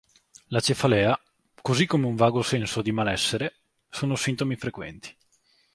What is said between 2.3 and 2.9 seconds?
senso